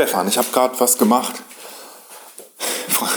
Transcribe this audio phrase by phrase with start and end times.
[0.00, 1.42] Stefan, ich habe gerade was gemacht.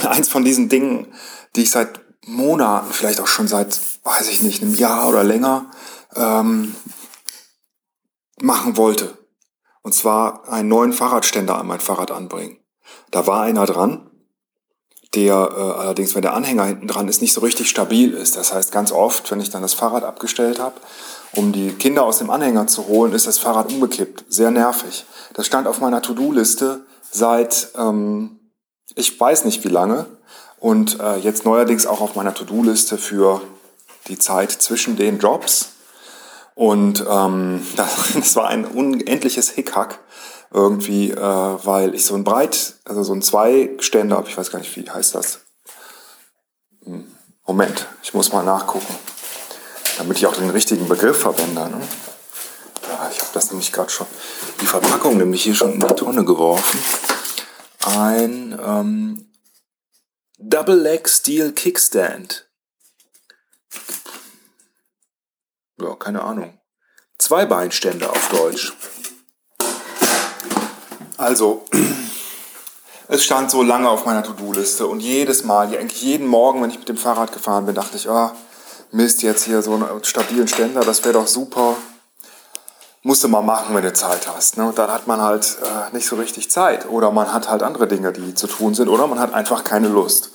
[0.06, 1.14] Eins von diesen Dingen,
[1.56, 5.70] die ich seit Monaten, vielleicht auch schon seit, weiß ich nicht, einem Jahr oder länger
[6.14, 6.74] ähm,
[8.38, 9.16] machen wollte.
[9.80, 12.58] Und zwar einen neuen Fahrradständer an mein Fahrrad anbringen.
[13.10, 14.10] Da war einer dran,
[15.14, 18.36] der äh, allerdings, wenn der Anhänger hinten dran ist, nicht so richtig stabil ist.
[18.36, 20.78] Das heißt, ganz oft, wenn ich dann das Fahrrad abgestellt habe,
[21.36, 24.24] um die Kinder aus dem Anhänger zu holen, ist das Fahrrad umgekippt.
[24.28, 25.04] Sehr nervig.
[25.34, 28.40] Das stand auf meiner To-Do-Liste seit, ähm,
[28.94, 30.06] ich weiß nicht wie lange.
[30.58, 33.42] Und äh, jetzt neuerdings auch auf meiner To-Do-Liste für
[34.08, 35.70] die Zeit zwischen den Jobs.
[36.54, 39.98] Und ähm, das, das war ein unendliches Hickhack
[40.52, 44.74] irgendwie, äh, weil ich so ein Breit, also so ein Zweiständer ich weiß gar nicht,
[44.76, 45.40] wie heißt das.
[46.84, 47.06] Hm,
[47.46, 48.94] Moment, ich muss mal nachgucken,
[49.98, 51.68] damit ich auch den richtigen Begriff verwende.
[51.68, 51.80] Ne?
[52.88, 54.06] Ja, ich habe das nämlich gerade schon,
[54.60, 56.80] die Verpackung nämlich hier schon in die Tonne geworfen.
[57.84, 59.32] Ein ähm,
[60.38, 62.48] Double Leg Steel Kickstand.
[65.80, 66.58] Ja, keine Ahnung.
[67.18, 68.72] Zweibeinständer auf Deutsch.
[71.16, 71.64] Also,
[73.08, 76.78] es stand so lange auf meiner To-Do-Liste und jedes Mal, eigentlich jeden Morgen, wenn ich
[76.78, 78.53] mit dem Fahrrad gefahren bin, dachte ich, ah, oh,
[78.94, 81.76] Mist, jetzt hier so einen stabilen Ständer, das wäre doch super.
[83.02, 84.56] Musst du mal machen, wenn du Zeit hast.
[84.56, 84.68] Ne?
[84.68, 86.88] Und dann hat man halt äh, nicht so richtig Zeit.
[86.88, 88.88] Oder man hat halt andere Dinge, die zu tun sind.
[88.88, 90.30] Oder man hat einfach keine Lust.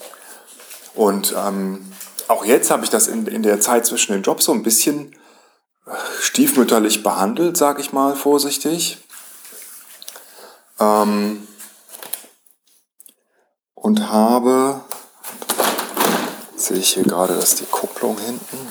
[0.94, 1.90] Und ähm,
[2.28, 5.14] auch jetzt habe ich das in, in der Zeit zwischen den Jobs so ein bisschen
[5.88, 8.98] äh, stiefmütterlich behandelt, sage ich mal vorsichtig.
[10.80, 11.48] Ähm,
[13.74, 14.82] und habe,
[16.60, 18.68] sehe ich hier gerade, dass die Kupplung hinten,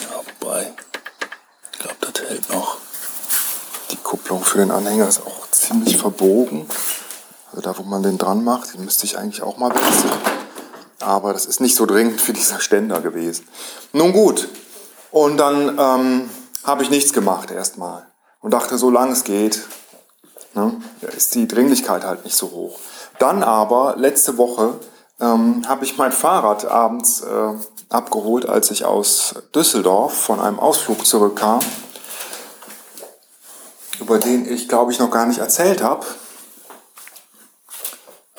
[0.00, 0.72] ja, wobei,
[1.72, 2.76] ich glaube, das hält noch.
[3.90, 6.68] Die Kupplung für den Anhänger ist auch ziemlich verbogen.
[7.50, 10.12] Also da, wo man den dran macht, die müsste ich eigentlich auch mal wechseln.
[11.00, 13.48] Aber das ist nicht so dringend für dieser Ständer gewesen.
[13.92, 14.48] Nun gut.
[15.10, 16.30] Und dann ähm,
[16.62, 18.06] habe ich nichts gemacht erstmal
[18.40, 19.62] und dachte, solange es geht,
[20.54, 20.80] ne,
[21.16, 22.78] ist die Dringlichkeit halt nicht so hoch.
[23.18, 24.78] Dann aber, letzte Woche,
[25.20, 27.52] ähm, habe ich mein Fahrrad abends äh,
[27.88, 31.60] abgeholt, als ich aus Düsseldorf von einem Ausflug zurückkam,
[34.00, 36.06] über den ich, glaube ich, noch gar nicht erzählt habe.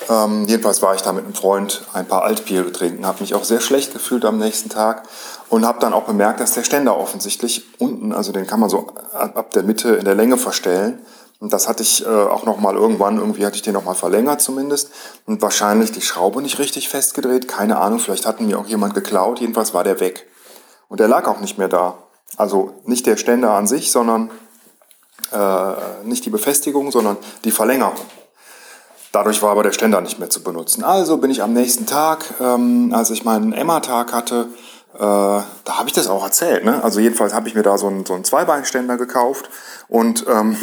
[0.09, 3.43] Ähm, jedenfalls war ich da mit einem Freund ein paar Altbiere trinken, habe mich auch
[3.43, 5.03] sehr schlecht gefühlt am nächsten Tag
[5.49, 8.87] und habe dann auch bemerkt, dass der Ständer offensichtlich unten, also den kann man so
[9.13, 11.05] ab der Mitte in der Länge verstellen.
[11.41, 13.95] Und das hatte ich äh, auch noch mal irgendwann, irgendwie hatte ich den noch mal
[13.95, 14.91] verlängert zumindest
[15.25, 19.39] und wahrscheinlich die Schraube nicht richtig festgedreht, keine Ahnung, vielleicht hatten mir auch jemand geklaut,
[19.39, 20.27] jedenfalls war der weg.
[20.87, 21.97] Und der lag auch nicht mehr da.
[22.37, 24.29] Also nicht der Ständer an sich, sondern
[25.31, 27.95] äh, nicht die Befestigung, sondern die Verlängerung.
[29.11, 30.83] Dadurch war aber der Ständer nicht mehr zu benutzen.
[30.83, 34.47] Also bin ich am nächsten Tag, ähm, als ich meinen Emma-Tag hatte,
[34.93, 36.65] äh, da habe ich das auch erzählt.
[36.65, 36.83] Ne?
[36.83, 39.49] Also jedenfalls habe ich mir da so einen, so einen Zweibeinständer gekauft
[39.87, 40.55] und ähm,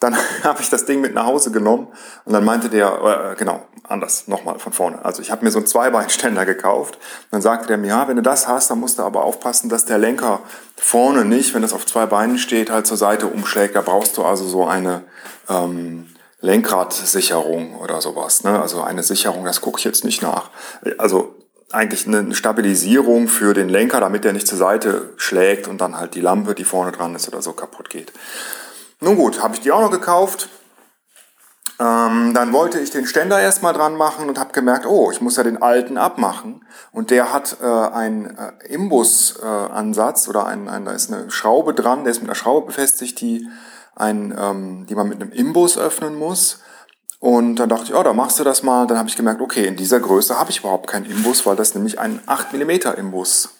[0.00, 1.88] dann habe ich das Ding mit nach Hause genommen
[2.24, 5.04] und dann meinte der, äh, genau, anders, nochmal von vorne.
[5.04, 6.98] Also ich habe mir so einen Zweibeinständer gekauft.
[7.30, 9.84] Dann sagte der mir, ja, wenn du das hast, dann musst du aber aufpassen, dass
[9.84, 10.40] der Lenker
[10.76, 13.74] vorne nicht, wenn das auf zwei Beinen steht, halt zur Seite umschlägt.
[13.74, 15.04] Da brauchst du also so eine
[15.48, 16.08] ähm,
[16.40, 18.44] Lenkradsicherung oder sowas.
[18.44, 18.60] Ne?
[18.60, 20.50] Also eine Sicherung, das gucke ich jetzt nicht nach.
[20.98, 21.34] Also
[21.70, 26.14] eigentlich eine Stabilisierung für den Lenker, damit der nicht zur Seite schlägt und dann halt
[26.14, 28.12] die Lampe, die vorne dran ist oder so, kaputt geht.
[29.00, 30.48] Nun gut, habe ich die auch noch gekauft.
[31.80, 35.36] Ähm, dann wollte ich den Ständer erstmal dran machen und habe gemerkt, oh, ich muss
[35.36, 36.64] ja den alten abmachen.
[36.90, 41.74] Und der hat äh, einen äh, Imbus-Ansatz äh, oder ein, ein, da ist eine Schraube
[41.74, 43.48] dran, der ist mit einer Schraube befestigt, die
[43.94, 46.60] ein, ähm, die man mit einem Imbus öffnen muss.
[47.20, 48.88] Und dann dachte ich, oh, da machst du das mal.
[48.88, 51.74] Dann habe ich gemerkt, okay, in dieser Größe habe ich überhaupt keinen Imbus, weil das
[51.74, 53.50] nämlich ein 8 mm Imbus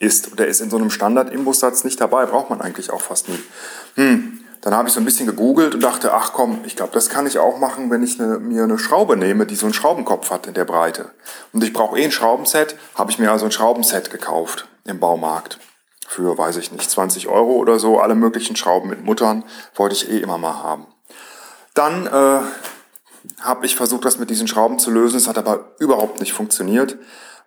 [0.00, 0.28] ist.
[0.28, 3.38] Und der ist in so einem Standard-Imbussatz nicht dabei, braucht man eigentlich auch fast nie.
[3.94, 4.39] Hm.
[4.62, 7.26] Dann habe ich so ein bisschen gegoogelt und dachte, ach komm, ich glaube, das kann
[7.26, 10.46] ich auch machen, wenn ich eine, mir eine Schraube nehme, die so einen Schraubenkopf hat
[10.46, 11.10] in der Breite.
[11.52, 15.58] Und ich brauche eh ein Schraubenset, habe ich mir also ein Schraubenset gekauft im Baumarkt
[16.10, 18.00] für, weiß ich nicht, 20 Euro oder so.
[18.00, 19.44] Alle möglichen Schrauben mit Muttern
[19.76, 20.88] wollte ich eh immer mal haben.
[21.74, 22.40] Dann äh,
[23.40, 25.16] habe ich versucht, das mit diesen Schrauben zu lösen.
[25.16, 26.98] Es hat aber überhaupt nicht funktioniert,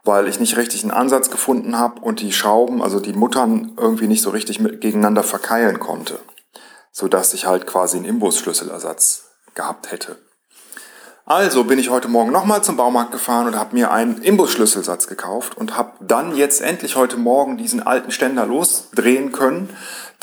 [0.05, 4.07] weil ich nicht richtig einen Ansatz gefunden habe und die Schrauben, also die Muttern, irgendwie
[4.07, 6.19] nicht so richtig mit, gegeneinander verkeilen konnte.
[6.93, 9.25] Sodass ich halt quasi einen Imbusschlüsselersatz
[9.55, 10.15] gehabt hätte.
[11.25, 15.57] Also bin ich heute Morgen nochmal zum Baumarkt gefahren und habe mir einen Imbusschlüsselsatz gekauft
[15.57, 19.69] und habe dann jetzt endlich heute Morgen diesen alten Ständer losdrehen können,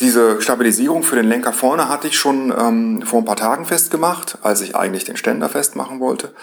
[0.00, 4.38] Diese Stabilisierung für den Lenker vorne hatte ich schon ähm, vor ein paar Tagen festgemacht,
[4.40, 6.34] als ich eigentlich den Ständer festmachen wollte.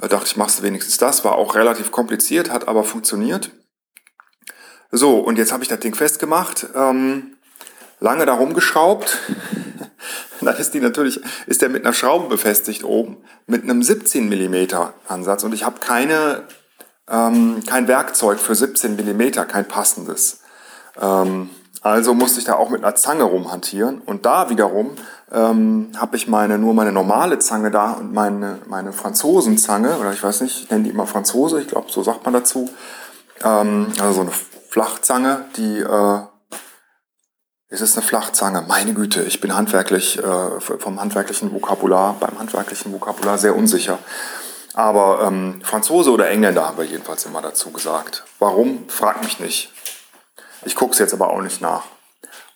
[0.00, 1.22] Äh, dachte ich, machst du wenigstens das.
[1.22, 3.50] War auch relativ kompliziert, hat aber funktioniert.
[4.90, 7.36] So, und jetzt habe ich das Ding festgemacht, ähm,
[8.00, 9.18] lange da rumgeschraubt.
[10.44, 14.66] Dann ist die natürlich, ist der mit einer Schraube befestigt oben, mit einem 17 mm
[15.08, 15.44] Ansatz.
[15.44, 16.42] Und ich habe keine,
[17.08, 20.40] ähm, kein Werkzeug für 17 mm, kein passendes.
[21.00, 21.50] Ähm,
[21.82, 24.00] also musste ich da auch mit einer Zange rumhantieren.
[24.00, 24.92] Und da wiederum
[25.32, 30.22] ähm, habe ich meine, nur meine normale Zange da und meine, meine Franzosenzange, oder ich
[30.22, 32.70] weiß nicht, ich nenne die immer Franzose, ich glaube, so sagt man dazu.
[33.42, 34.30] Ähm, also so eine
[34.68, 36.18] Flachzange, die äh,
[37.72, 38.62] es ist eine Flachzange.
[38.68, 43.98] Meine Güte, ich bin handwerklich äh, vom handwerklichen Vokabular, beim handwerklichen Vokabular sehr unsicher.
[44.74, 48.24] Aber ähm, Franzose oder Engländer haben wir jedenfalls immer dazu gesagt.
[48.38, 48.88] Warum?
[48.88, 49.72] Frag mich nicht.
[50.66, 51.84] Ich gucke es jetzt aber auch nicht nach.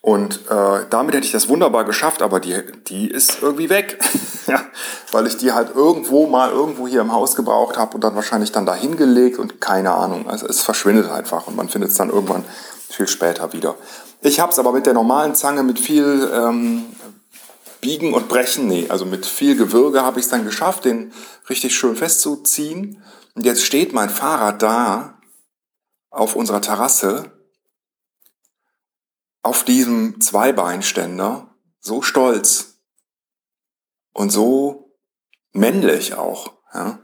[0.02, 3.98] Und äh, damit hätte ich das wunderbar geschafft, aber die, die ist irgendwie weg.
[4.46, 4.60] ja,
[5.12, 8.52] weil ich die halt irgendwo mal irgendwo hier im Haus gebraucht habe und dann wahrscheinlich
[8.52, 10.28] dann da hingelegt und keine Ahnung.
[10.28, 12.44] Also es verschwindet einfach und man findet es dann irgendwann
[12.88, 13.76] viel später wieder.
[14.20, 16.84] Ich habe es aber mit der normalen Zange mit viel ähm,
[17.80, 21.12] Biegen und Brechen, nee, also mit viel Gewürge habe ich es dann geschafft, den
[21.48, 23.02] richtig schön festzuziehen.
[23.34, 25.20] Und jetzt steht mein Fahrrad da
[26.10, 27.30] auf unserer Terrasse
[29.42, 32.80] auf diesem Zweibeinständer so stolz
[34.12, 34.98] und so
[35.52, 36.52] männlich auch.
[36.74, 36.98] Ja?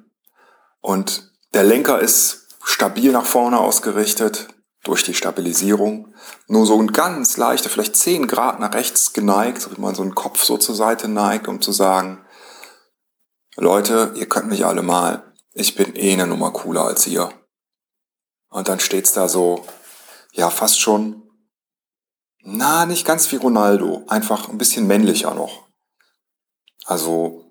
[0.80, 4.48] Und der Lenker ist stabil nach vorne ausgerichtet
[4.82, 6.14] durch die Stabilisierung.
[6.48, 10.02] Nur so ein ganz leichter, vielleicht 10 Grad nach rechts geneigt, so wie man so
[10.02, 12.24] einen Kopf so zur Seite neigt, um zu sagen,
[13.56, 17.32] Leute, ihr könnt mich alle mal, ich bin eh eine Nummer cooler als ihr.
[18.48, 19.64] Und dann steht's da so,
[20.32, 21.22] ja, fast schon
[22.44, 24.04] na, nicht ganz wie Ronaldo.
[24.08, 25.68] Einfach ein bisschen männlicher noch.
[26.84, 27.50] Also,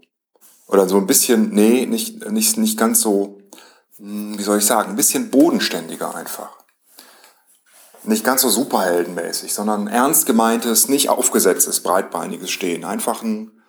[0.68, 3.40] oder so ein bisschen, nee, nicht, nicht, nicht ganz so,
[3.98, 6.61] hm, wie soll ich sagen, ein bisschen bodenständiger einfach.
[8.04, 12.84] Nicht ganz so superheldenmäßig, sondern ernst gemeintes, nicht aufgesetztes, breitbeiniges Stehen.
[12.84, 13.62] Einfach ein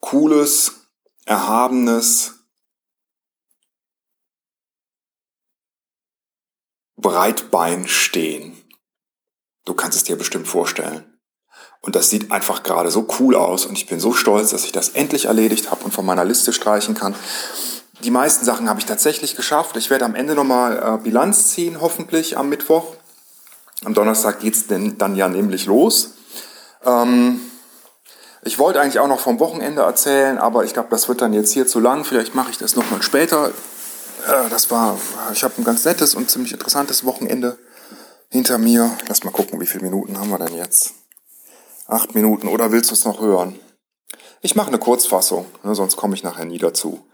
[0.00, 0.88] cooles,
[1.24, 2.34] erhabenes,
[7.00, 8.56] Breitbeinstehen.
[9.64, 11.04] Du kannst es dir bestimmt vorstellen.
[11.80, 14.72] Und das sieht einfach gerade so cool aus und ich bin so stolz, dass ich
[14.72, 17.14] das endlich erledigt habe und von meiner Liste streichen kann.
[18.02, 19.76] Die meisten Sachen habe ich tatsächlich geschafft.
[19.76, 22.94] Ich werde am Ende nochmal äh, Bilanz ziehen, hoffentlich am Mittwoch.
[23.84, 26.14] Am Donnerstag geht es dann ja nämlich los.
[26.84, 27.40] Ähm,
[28.42, 31.52] ich wollte eigentlich auch noch vom Wochenende erzählen, aber ich glaube, das wird dann jetzt
[31.52, 32.04] hier zu lang.
[32.04, 33.48] Vielleicht mache ich das nochmal später.
[33.48, 34.98] Äh, das war,
[35.32, 37.58] ich habe ein ganz nettes und ziemlich interessantes Wochenende
[38.30, 38.90] hinter mir.
[39.06, 40.94] Lass mal gucken, wie viele Minuten haben wir denn jetzt?
[41.86, 43.58] Acht Minuten oder willst du es noch hören?
[44.40, 47.04] Ich mache eine Kurzfassung, ne, sonst komme ich nachher nie dazu.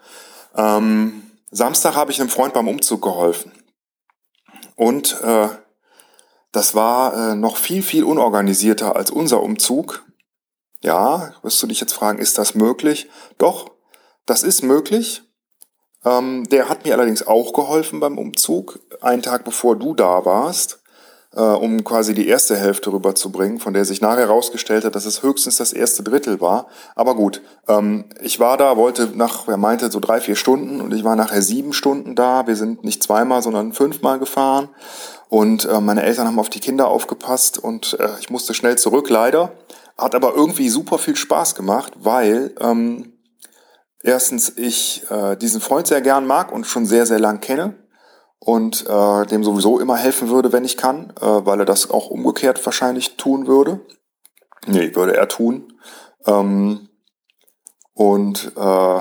[0.56, 3.52] Ähm, Samstag habe ich einem Freund beim Umzug geholfen.
[4.76, 5.48] Und äh,
[6.54, 10.04] das war äh, noch viel, viel unorganisierter als unser Umzug.
[10.84, 13.10] Ja, wirst du dich jetzt fragen, ist das möglich?
[13.38, 13.72] Doch,
[14.24, 15.22] das ist möglich.
[16.04, 20.78] Ähm, der hat mir allerdings auch geholfen beim Umzug, einen Tag bevor du da warst
[21.36, 25.22] äh, um quasi die erste Hälfte rüberzubringen, von der sich nachher herausgestellt hat, dass es
[25.22, 26.66] höchstens das erste Drittel war.
[26.94, 30.94] Aber gut, ähm, ich war da, wollte nach, wer meinte, so drei, vier Stunden und
[30.94, 32.46] ich war nachher sieben Stunden da.
[32.46, 34.68] Wir sind nicht zweimal, sondern fünfmal gefahren.
[35.28, 39.08] Und äh, meine Eltern haben auf die Kinder aufgepasst und äh, ich musste schnell zurück,
[39.10, 39.52] leider.
[39.96, 43.12] Hat aber irgendwie super viel Spaß gemacht, weil ähm,
[44.02, 47.74] erstens ich äh, diesen Freund sehr gern mag und schon sehr, sehr lang kenne
[48.38, 52.10] und äh, dem sowieso immer helfen würde, wenn ich kann, äh, weil er das auch
[52.10, 53.80] umgekehrt wahrscheinlich tun würde.
[54.66, 55.72] Nee, würde er tun.
[56.26, 56.88] Ähm,
[57.94, 59.00] und äh,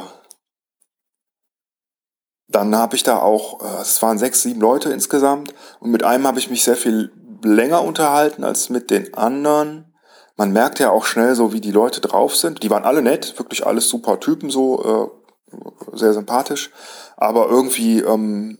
[2.47, 6.27] dann habe ich da auch, äh, es waren sechs, sieben Leute insgesamt und mit einem
[6.27, 7.11] habe ich mich sehr viel
[7.43, 9.93] länger unterhalten als mit den anderen.
[10.35, 12.63] Man merkt ja auch schnell so, wie die Leute drauf sind.
[12.63, 15.11] Die waren alle nett, wirklich alles super Typen, so
[15.53, 16.71] äh, sehr sympathisch.
[17.17, 18.57] Aber irgendwie ähm,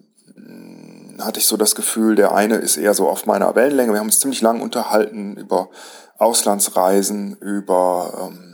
[1.19, 3.93] hatte ich so das Gefühl, der eine ist eher so auf meiner Wellenlänge.
[3.93, 5.69] Wir haben uns ziemlich lang unterhalten über
[6.17, 8.52] Auslandsreisen, über, ähm,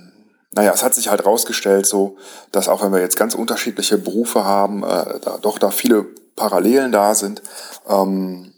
[0.51, 2.17] naja, es hat sich halt rausgestellt, so,
[2.51, 6.91] dass auch wenn wir jetzt ganz unterschiedliche Berufe haben, äh, da, doch da viele Parallelen
[6.91, 7.41] da sind,
[7.87, 8.53] ähm,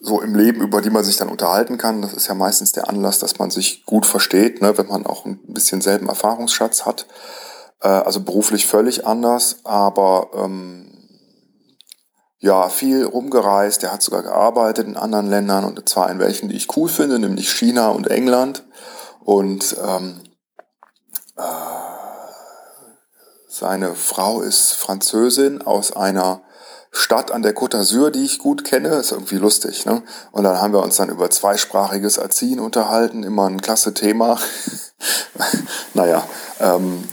[0.00, 2.02] so im Leben, über die man sich dann unterhalten kann.
[2.02, 5.24] Das ist ja meistens der Anlass, dass man sich gut versteht, ne, wenn man auch
[5.24, 7.06] ein bisschen selben Erfahrungsschatz hat.
[7.80, 10.88] Äh, also beruflich völlig anders, aber ähm,
[12.38, 13.82] ja, viel rumgereist.
[13.82, 17.18] Er hat sogar gearbeitet in anderen Ländern und zwar in welchen, die ich cool finde,
[17.18, 18.64] nämlich China und England.
[19.24, 20.27] Und ähm, äh,
[23.48, 26.42] seine Frau ist Französin aus einer
[26.90, 28.88] Stadt an der Côte d'Azur, die ich gut kenne.
[28.96, 29.84] Ist irgendwie lustig.
[29.84, 30.02] Ne?
[30.32, 33.22] Und dann haben wir uns dann über zweisprachiges Erziehen unterhalten.
[33.22, 34.38] Immer ein klasse Thema.
[35.94, 36.26] naja,
[36.60, 37.04] ähm,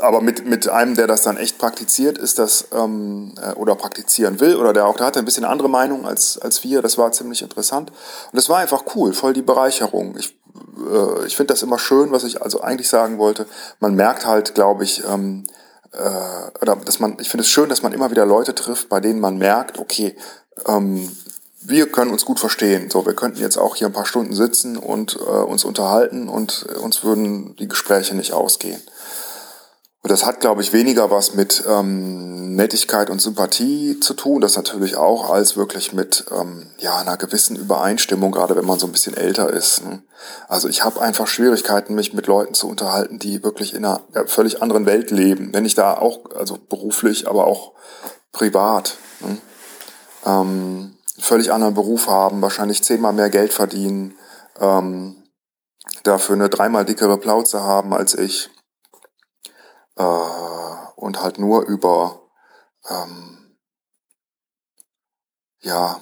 [0.00, 4.40] aber mit, mit einem, der das dann echt praktiziert, ist das ähm, äh, oder praktizieren
[4.40, 6.82] will oder der auch da hat ein bisschen andere Meinung als, als wir.
[6.82, 7.90] Das war ziemlich interessant.
[7.90, 10.16] Und das war einfach cool, voll die Bereicherung.
[10.18, 10.36] Ich,
[10.90, 13.46] äh, ich finde das immer schön, was ich also eigentlich sagen wollte.
[13.80, 15.44] Man merkt halt, glaube ich, ähm,
[15.92, 19.00] äh, oder dass man, ich finde es schön, dass man immer wieder Leute trifft, bei
[19.00, 20.16] denen man merkt, okay,
[20.66, 21.10] ähm,
[21.66, 22.90] wir können uns gut verstehen.
[22.90, 26.66] So, wir könnten jetzt auch hier ein paar Stunden sitzen und äh, uns unterhalten und
[26.82, 28.82] uns würden die Gespräche nicht ausgehen.
[30.04, 34.54] Und das hat, glaube ich, weniger was mit ähm, Nettigkeit und Sympathie zu tun, das
[34.54, 38.92] natürlich auch, als wirklich mit ähm, ja, einer gewissen Übereinstimmung, gerade wenn man so ein
[38.92, 39.82] bisschen älter ist.
[39.82, 40.02] Ne?
[40.46, 44.60] Also ich habe einfach Schwierigkeiten, mich mit Leuten zu unterhalten, die wirklich in einer völlig
[44.60, 45.54] anderen Welt leben.
[45.54, 47.72] Wenn ich da auch, also beruflich, aber auch
[48.30, 49.38] privat, ne?
[50.26, 54.18] ähm, völlig anderen Beruf haben, wahrscheinlich zehnmal mehr Geld verdienen,
[54.60, 55.16] ähm,
[56.02, 58.50] dafür eine dreimal dickere Plauze haben als ich
[59.96, 60.02] äh,
[60.96, 62.20] und halt nur über
[62.88, 63.56] ähm,
[65.60, 66.00] ja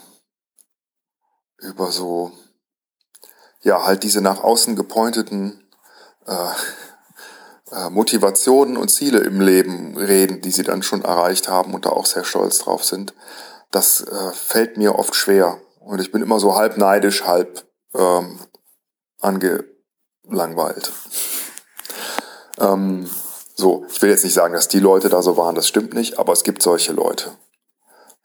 [1.59, 2.33] über so
[3.63, 5.63] ja halt diese nach außen gepointeten
[6.27, 6.53] äh,
[7.73, 11.91] äh, Motivationen und Ziele im Leben reden, die sie dann schon erreicht haben und da
[11.91, 13.15] auch sehr stolz drauf sind.
[13.71, 18.39] Das äh, fällt mir oft schwer und ich bin immer so halb neidisch, halb ähm,
[19.21, 20.93] angelangweilt.
[22.59, 23.09] Ähm,
[23.55, 26.19] so, ich will jetzt nicht sagen, dass die Leute da so waren, das stimmt nicht,
[26.19, 27.33] aber es gibt solche Leute.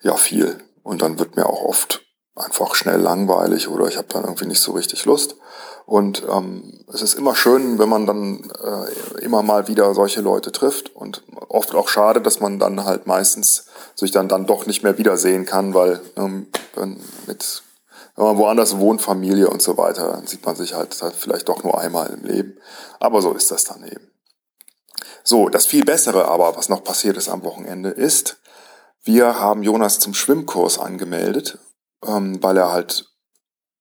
[0.02, 0.64] Ja, viel.
[0.84, 2.02] Und dann wird mir auch oft
[2.36, 5.36] einfach schnell langweilig oder ich habe dann irgendwie nicht so richtig Lust.
[5.86, 10.52] Und ähm, es ist immer schön, wenn man dann äh, immer mal wieder solche Leute
[10.52, 14.84] trifft und oft auch schade, dass man dann halt meistens sich dann, dann doch nicht
[14.84, 16.48] mehr wiedersehen kann, weil ähm,
[17.26, 17.64] mit,
[18.16, 21.48] wenn man woanders wohnt, Familie und so weiter, dann sieht man sich halt, halt vielleicht
[21.48, 22.58] doch nur einmal im Leben.
[23.00, 24.12] Aber so ist das dann eben.
[25.28, 28.40] So, das viel Bessere aber, was noch passiert ist am Wochenende, ist,
[29.04, 31.60] wir haben Jonas zum Schwimmkurs angemeldet,
[32.02, 33.10] ähm, weil er halt,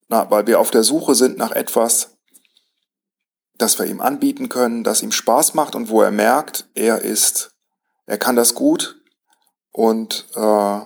[0.08, 2.16] na, weil wir auf der Suche sind nach etwas,
[3.58, 7.52] das wir ihm anbieten können, das ihm Spaß macht und wo er merkt, er ist,
[8.06, 9.00] er kann das gut
[9.70, 10.80] und äh,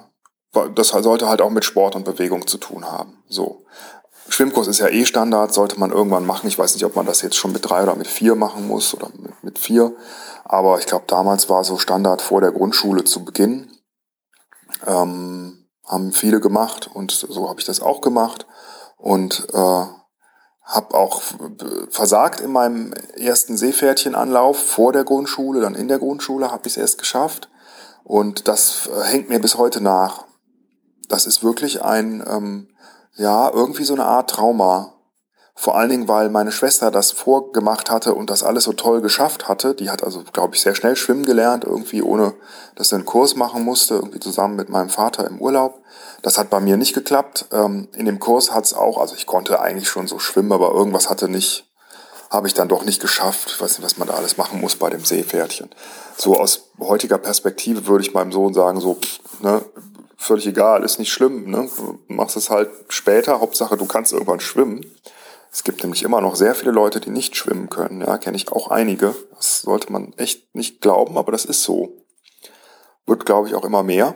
[0.75, 3.25] das sollte halt auch mit Sport und Bewegung zu tun haben.
[3.31, 3.65] So.
[4.33, 6.47] Schwimmkurs ist ja eh Standard, sollte man irgendwann machen.
[6.47, 8.95] Ich weiß nicht, ob man das jetzt schon mit drei oder mit vier machen muss
[8.95, 9.93] oder mit, mit vier.
[10.45, 13.73] Aber ich glaube, damals war so Standard vor der Grundschule zu Beginn.
[14.87, 18.47] Ähm, haben viele gemacht und so habe ich das auch gemacht.
[18.97, 19.85] Und äh,
[20.63, 21.23] habe auch
[21.91, 25.61] versagt in meinem ersten Seepferdchenanlauf vor der Grundschule.
[25.61, 27.49] Dann in der Grundschule habe ich es erst geschafft.
[28.05, 30.25] Und das hängt mir bis heute nach.
[31.09, 32.23] Das ist wirklich ein...
[32.25, 32.69] Ähm,
[33.17, 34.95] ja, irgendwie so eine Art Trauma.
[35.55, 39.47] Vor allen Dingen, weil meine Schwester das vorgemacht hatte und das alles so toll geschafft
[39.47, 39.75] hatte.
[39.75, 42.33] Die hat also, glaube ich, sehr schnell schwimmen gelernt, irgendwie ohne,
[42.77, 45.83] dass sie einen Kurs machen musste, irgendwie zusammen mit meinem Vater im Urlaub.
[46.23, 47.45] Das hat bei mir nicht geklappt.
[47.53, 50.73] Ähm, in dem Kurs hat es auch, also ich konnte eigentlich schon so schwimmen, aber
[50.73, 51.71] irgendwas hatte nicht,
[52.31, 53.51] habe ich dann doch nicht geschafft.
[53.55, 55.69] Ich weiß nicht, was man da alles machen muss bei dem Seepferdchen.
[56.17, 58.97] So aus heutiger Perspektive würde ich meinem Sohn sagen, so,
[59.41, 59.63] ne,
[60.21, 61.51] völlig egal, ist nicht schlimm.
[61.51, 61.69] Ne?
[61.77, 64.85] Du machst es halt später, Hauptsache du kannst irgendwann schwimmen.
[65.51, 68.03] Es gibt nämlich immer noch sehr viele Leute, die nicht schwimmen können.
[68.03, 69.17] Ja, kenne ich auch einige.
[69.35, 72.07] Das sollte man echt nicht glauben, aber das ist so.
[73.07, 74.15] Wird, glaube ich, auch immer mehr.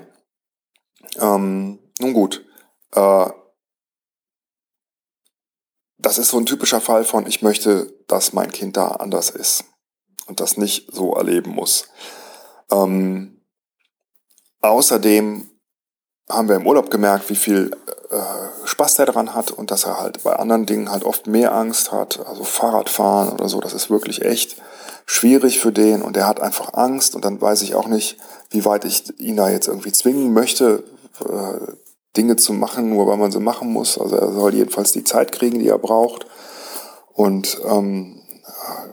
[1.19, 2.45] Ähm, nun gut.
[2.93, 3.31] Äh,
[5.99, 9.65] das ist so ein typischer Fall von, ich möchte, dass mein Kind da anders ist
[10.27, 11.89] und das nicht so erleben muss.
[12.71, 13.41] Ähm,
[14.61, 15.51] außerdem
[16.29, 17.71] haben wir im Urlaub gemerkt, wie viel
[18.11, 21.55] äh, Spaß der daran hat und dass er halt bei anderen Dingen halt oft mehr
[21.55, 24.57] Angst hat, also Fahrradfahren oder so, das ist wirklich echt
[25.07, 28.17] schwierig für den und er hat einfach Angst und dann weiß ich auch nicht,
[28.51, 30.85] wie weit ich ihn da jetzt irgendwie zwingen möchte,
[31.21, 31.73] äh,
[32.17, 33.99] Dinge zu machen, nur weil man sie machen muss.
[33.99, 36.27] Also er soll jedenfalls die Zeit kriegen, die er braucht.
[37.13, 38.23] Und ähm,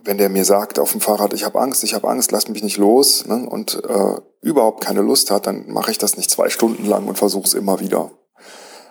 [0.04, 2.64] wenn der mir sagt auf dem Fahrrad, ich habe Angst, ich habe Angst, lass mich
[2.64, 6.50] nicht los ne, und äh, überhaupt keine Lust hat, dann mache ich das nicht zwei
[6.50, 8.12] Stunden lang und versuche es immer wieder.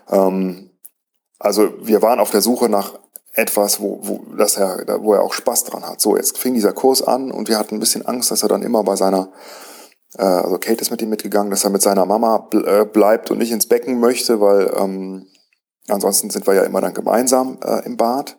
[0.08, 0.70] Ähm,
[1.38, 2.98] also wir waren auf der Suche nach
[3.32, 6.00] etwas, wo, wo, das er, wo er auch Spaß dran hat.
[6.00, 8.62] So, jetzt fing dieser Kurs an und wir hatten ein bisschen Angst, dass er dann
[8.62, 9.32] immer bei seiner,
[10.18, 13.38] äh, also Kate ist mit ihm mitgegangen, dass er mit seiner Mama äh, bleibt und
[13.38, 15.26] nicht ins Becken möchte, weil ähm,
[15.88, 18.36] ansonsten sind wir ja immer dann gemeinsam äh, im Bad.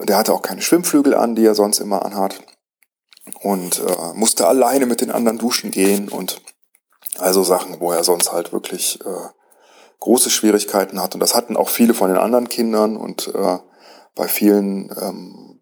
[0.00, 2.42] Der hatte auch keine Schwimmflügel an, die er sonst immer anhat.
[3.40, 6.40] Und äh, musste alleine mit den anderen duschen gehen und
[7.18, 9.28] also Sachen, wo er sonst halt wirklich äh,
[10.00, 11.14] große Schwierigkeiten hat.
[11.14, 12.96] Und das hatten auch viele von den anderen Kindern.
[12.96, 13.58] Und äh,
[14.14, 15.60] bei vielen ähm,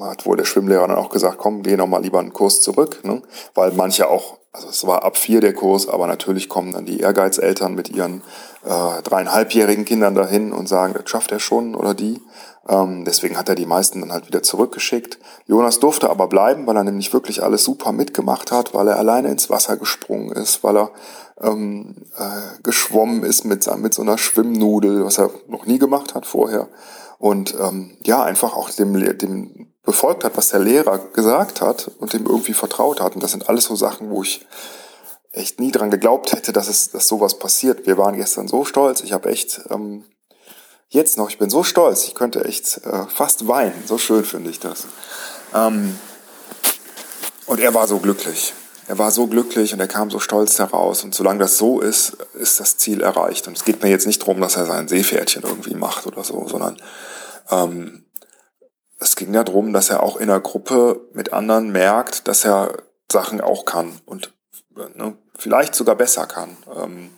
[0.00, 3.04] hat wohl der Schwimmlehrer dann auch gesagt, komm, geh noch mal lieber einen Kurs zurück.
[3.04, 3.22] Ne?
[3.54, 7.00] Weil manche auch, also es war ab vier der Kurs, aber natürlich kommen dann die
[7.00, 8.22] Ehrgeizeltern mit ihren
[8.64, 12.22] äh, dreieinhalbjährigen Kindern dahin und sagen, das schafft er schon oder die.
[12.66, 15.18] Ähm, deswegen hat er die meisten dann halt wieder zurückgeschickt.
[15.46, 19.28] Jonas durfte aber bleiben, weil er nämlich wirklich alles super mitgemacht hat, weil er alleine
[19.28, 20.90] ins Wasser gesprungen ist, weil er
[21.42, 26.24] ähm, äh, geschwommen ist mit, mit so einer Schwimmnudel, was er noch nie gemacht hat
[26.24, 26.68] vorher.
[27.18, 32.12] Und ähm, ja, einfach auch dem, dem befolgt hat, was der Lehrer gesagt hat und
[32.12, 33.14] dem irgendwie vertraut hat.
[33.14, 34.44] Und das sind alles so Sachen, wo ich
[35.32, 37.86] echt nie dran geglaubt hätte, dass es dass sowas passiert.
[37.86, 39.00] Wir waren gestern so stolz.
[39.02, 40.04] Ich habe echt ähm,
[40.88, 43.84] jetzt noch, ich bin so stolz, ich könnte echt äh, fast weinen.
[43.86, 44.86] So schön finde ich das.
[45.54, 45.98] Ähm,
[47.46, 48.52] und er war so glücklich.
[48.88, 51.04] Er war so glücklich und er kam so stolz heraus.
[51.04, 53.46] Und solange das so ist, ist das Ziel erreicht.
[53.46, 56.46] Und es geht mir jetzt nicht darum, dass er sein Seepferdchen irgendwie macht oder so,
[56.48, 56.76] sondern
[57.50, 58.05] ähm,
[58.98, 62.76] es ging ja darum, dass er auch in der Gruppe mit anderen merkt, dass er
[63.10, 64.32] Sachen auch kann und
[64.94, 67.10] ne, vielleicht sogar besser kann, ähm,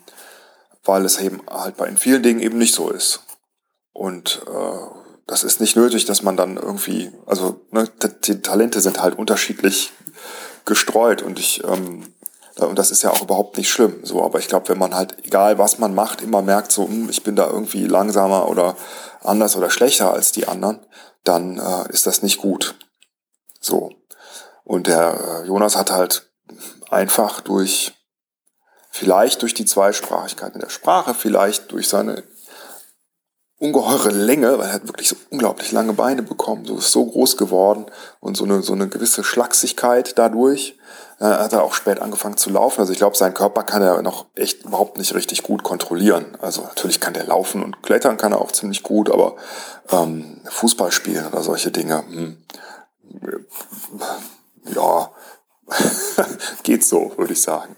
[0.84, 3.22] weil es eben halt bei in vielen Dingen eben nicht so ist.
[3.92, 4.78] Und äh,
[5.26, 7.88] das ist nicht nötig, dass man dann irgendwie, also ne,
[8.24, 9.92] die Talente sind halt unterschiedlich
[10.64, 12.12] gestreut und ich ähm,
[12.66, 14.00] und das ist ja auch überhaupt nicht schlimm.
[14.02, 17.08] So, aber ich glaube, wenn man halt, egal was man macht, immer merkt, so, hm,
[17.08, 18.76] ich bin da irgendwie langsamer oder
[19.22, 20.80] anders oder schlechter als die anderen,
[21.28, 22.74] dann äh, ist das nicht gut.
[23.60, 23.90] So.
[24.64, 26.30] Und der äh, Jonas hat halt
[26.90, 27.94] einfach durch,
[28.90, 32.24] vielleicht durch die Zweisprachigkeit in der Sprache, vielleicht durch seine
[33.58, 37.36] ungeheure Länge, weil er hat wirklich so unglaublich lange Beine bekommen, so ist so groß
[37.36, 37.86] geworden
[38.20, 40.78] und so eine, so eine gewisse Schlachsigkeit dadurch.
[41.20, 42.80] Äh, hat er auch spät angefangen zu laufen.
[42.80, 46.36] Also ich glaube, sein Körper kann er noch echt überhaupt nicht richtig gut kontrollieren.
[46.40, 49.34] Also natürlich kann der laufen und klettern kann er auch ziemlich gut, aber
[49.90, 52.44] ähm, Fußball spielen oder solche Dinge, hm,
[54.74, 55.10] ja,
[56.62, 57.74] geht so, würde ich sagen.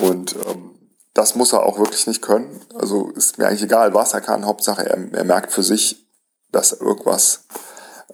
[0.00, 0.72] Und ähm,
[1.12, 2.58] das muss er auch wirklich nicht können.
[2.74, 4.46] Also ist mir eigentlich egal, was er kann.
[4.46, 6.08] Hauptsache, er, er merkt für sich,
[6.52, 7.44] dass irgendwas,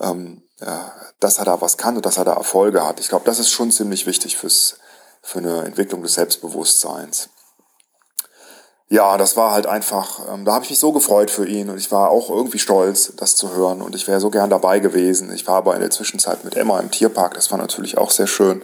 [0.00, 0.42] ähm,
[1.20, 3.00] dass er da was kann und dass er da Erfolge hat.
[3.00, 4.78] Ich glaube, das ist schon ziemlich wichtig fürs,
[5.22, 7.30] für eine Entwicklung des Selbstbewusstseins.
[8.90, 11.76] Ja, das war halt einfach, ähm, da habe ich mich so gefreut für ihn und
[11.76, 15.30] ich war auch irgendwie stolz, das zu hören und ich wäre so gern dabei gewesen.
[15.32, 18.26] Ich war aber in der Zwischenzeit mit Emma im Tierpark, das war natürlich auch sehr
[18.26, 18.62] schön.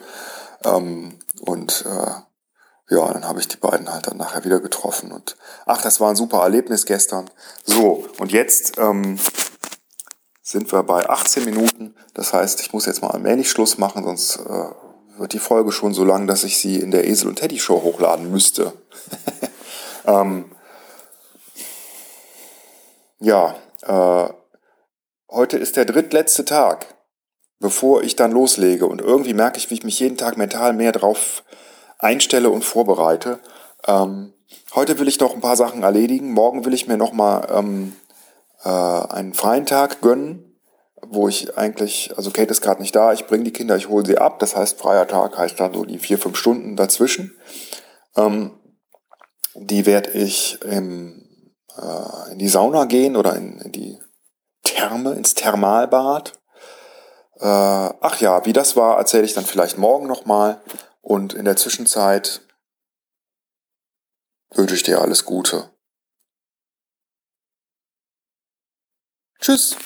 [0.64, 5.12] Ähm, und äh, ja, dann habe ich die beiden halt dann nachher wieder getroffen.
[5.12, 7.30] Und ach, das war ein super Erlebnis gestern.
[7.64, 9.18] So, und jetzt ähm,
[10.44, 11.94] sind wir bei 18 Minuten.
[12.12, 15.94] Das heißt, ich muss jetzt mal allmählich Schluss machen, sonst äh, wird die Folge schon
[15.94, 18.74] so lang, dass ich sie in der Esel und Teddy Show hochladen müsste.
[20.06, 20.52] ähm,
[23.20, 24.28] ja, äh,
[25.30, 26.94] heute ist der drittletzte Tag,
[27.58, 28.86] bevor ich dann loslege.
[28.86, 31.42] Und irgendwie merke ich, wie ich mich jeden Tag mental mehr drauf
[31.98, 33.40] einstelle und vorbereite.
[33.86, 34.34] Ähm,
[34.74, 36.32] heute will ich noch ein paar Sachen erledigen.
[36.32, 37.96] Morgen will ich mir noch mal ähm,
[38.64, 40.60] äh, einen freien Tag gönnen,
[41.02, 44.06] wo ich eigentlich, also Kate ist gerade nicht da, ich bringe die Kinder, ich hole
[44.06, 44.38] sie ab.
[44.38, 47.38] Das heißt, freier Tag heißt dann so die vier, fünf Stunden dazwischen.
[48.16, 48.58] Ähm,
[49.54, 51.28] die werde ich im,
[51.76, 53.98] äh, in die Sauna gehen oder in, in die
[54.62, 56.32] Therme, ins Thermalbad.
[57.38, 60.60] Äh, ach ja, wie das war, erzähle ich dann vielleicht morgen nochmal.
[61.02, 62.40] Und in der Zwischenzeit
[64.54, 65.73] wünsche ich dir alles Gute.
[69.44, 69.76] Tschüss.